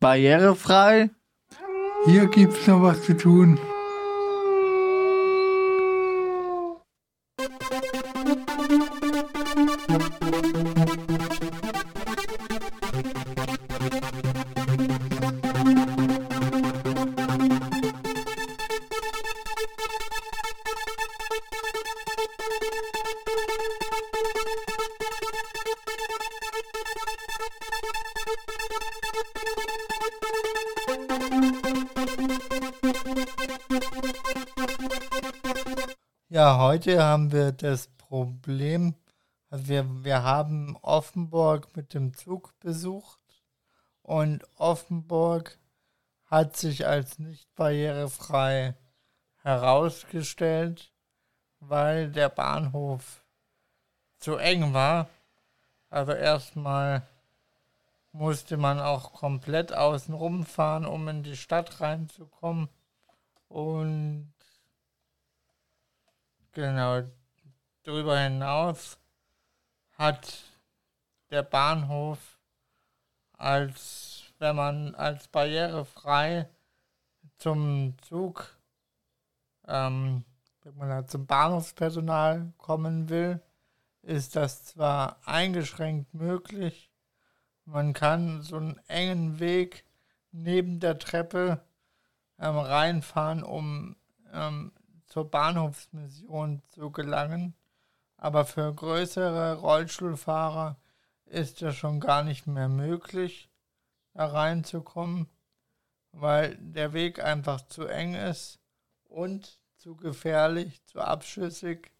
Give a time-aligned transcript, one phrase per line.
[0.00, 1.10] Barrierefrei.
[2.06, 3.58] Hier gibt's noch was zu tun.
[36.30, 38.94] Ja, heute haben wir das Problem,
[39.50, 43.18] wir, wir haben Offenburg mit dem Zug besucht
[44.02, 45.58] und Offenburg
[46.26, 48.74] hat sich als nicht barrierefrei
[49.42, 50.92] herausgestellt,
[51.60, 53.24] weil der Bahnhof
[54.18, 55.08] zu eng war.
[55.90, 57.06] Also erstmal
[58.12, 62.68] musste man auch komplett außen rumfahren, um in die Stadt reinzukommen.
[63.48, 64.32] Und
[66.52, 67.02] genau
[67.84, 68.98] darüber hinaus
[69.92, 70.42] hat
[71.30, 72.38] der Bahnhof
[73.32, 76.48] als wenn man als barrierefrei
[77.38, 78.58] zum Zug
[79.68, 80.24] ähm,
[80.62, 83.40] wenn man halt zum Bahnhofspersonal kommen will,
[84.02, 86.87] ist das zwar eingeschränkt möglich,
[87.68, 89.84] man kann so einen engen Weg
[90.32, 91.60] neben der Treppe
[92.38, 93.96] ähm, reinfahren, um
[94.32, 94.72] ähm,
[95.06, 97.54] zur Bahnhofsmission zu gelangen.
[98.16, 100.76] Aber für größere Rollstuhlfahrer
[101.26, 103.50] ist das schon gar nicht mehr möglich,
[104.14, 105.28] da reinzukommen,
[106.12, 108.60] weil der Weg einfach zu eng ist
[109.04, 111.92] und zu gefährlich, zu abschüssig.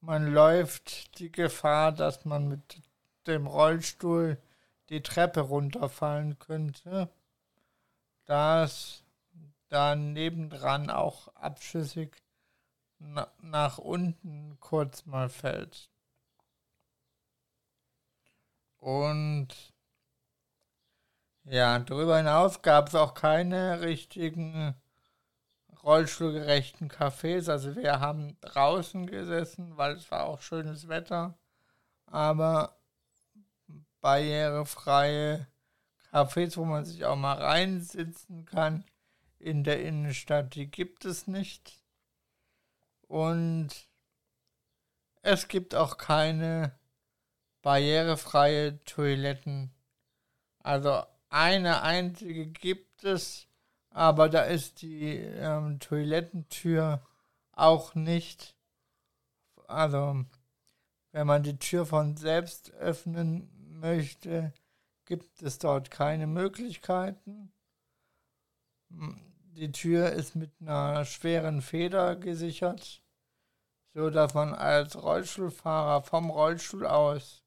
[0.00, 2.82] Man läuft die Gefahr, dass man mit
[3.26, 4.36] dem Rollstuhl
[4.90, 7.08] die Treppe runterfallen könnte,
[8.26, 9.04] da es
[9.68, 12.16] da nebendran auch abschüssig
[12.98, 15.88] na, nach unten kurz mal fällt.
[18.78, 19.48] Und
[21.44, 24.74] ja, darüber hinaus gab es auch keine richtigen
[25.82, 27.50] rollstuhlgerechten Cafés.
[27.50, 31.38] Also wir haben draußen gesessen, weil es war auch schönes Wetter.
[32.06, 32.79] Aber
[34.00, 35.46] barrierefreie
[36.10, 38.84] Cafés, wo man sich auch mal reinsitzen kann
[39.38, 41.82] in der Innenstadt, die gibt es nicht.
[43.08, 43.68] Und
[45.22, 46.78] es gibt auch keine
[47.62, 49.72] barrierefreie Toiletten.
[50.60, 53.46] Also eine einzige gibt es,
[53.90, 57.06] aber da ist die ähm, Toilettentür
[57.52, 58.54] auch nicht.
[59.66, 60.24] Also,
[61.12, 64.52] wenn man die Tür von selbst öffnen möchte,
[65.06, 67.52] gibt es dort keine Möglichkeiten.
[68.88, 73.02] Die Tür ist mit einer schweren Feder gesichert,
[73.92, 77.42] so dass man als Rollstuhlfahrer vom Rollstuhl aus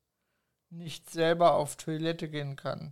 [0.70, 2.92] nicht selber auf Toilette gehen kann.